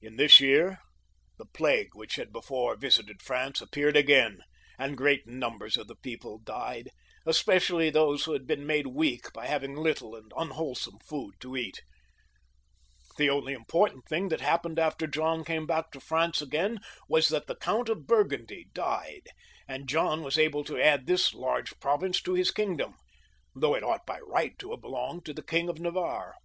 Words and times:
In 0.00 0.18
this 0.18 0.38
year 0.38 0.78
the 1.36 1.46
plague 1.46 1.96
which 1.96 2.14
had 2.14 2.32
before 2.32 2.76
visited 2.76 3.20
France 3.20 3.60
appeared 3.60 3.96
again, 3.96 4.42
and 4.78 4.96
great 4.96 5.26
numbers 5.26 5.76
of 5.76 5.88
the 5.88 5.96
people 5.96 6.38
died, 6.38 6.90
especially 7.26 7.90
those 7.90 8.24
who 8.24 8.34
had 8.34 8.46
been 8.46 8.64
made 8.64 8.86
weak 8.86 9.32
by 9.32 9.48
having 9.48 9.74
little 9.74 10.14
and 10.14 10.30
unwholesome 10.36 11.00
food 11.00 11.34
to 11.40 11.56
eat 11.56 11.82
The 13.16 13.30
only 13.30 13.52
important 13.52 14.06
thing 14.06 14.28
that 14.28 14.40
happened 14.42 14.78
after 14.78 15.08
John 15.08 15.44
came 15.44 15.66
back 15.66 15.90
to 15.90 15.98
France 16.00 16.40
again 16.40 16.78
was 17.08 17.26
that 17.26 17.48
the 17.48 17.56
Count 17.56 17.88
of 17.88 18.06
Burgundy 18.06 18.68
died, 18.72 19.26
and 19.66 19.88
John 19.88 20.22
was 20.22 20.38
able 20.38 20.62
to 20.66 20.80
add 20.80 21.06
this 21.08 21.34
large 21.34 21.80
province 21.80 22.22
to 22.22 22.34
his 22.34 22.52
kingdom, 22.52 22.94
though 23.56 23.74
it 23.74 23.82
ought 23.82 24.06
by 24.06 24.20
rights 24.20 24.58
to 24.58 24.70
have 24.70 24.82
belonged 24.82 25.24
to 25.26 25.34
the 25.34 25.42
King 25.42 25.68
of 25.68 25.80
Navarre. 25.80 26.36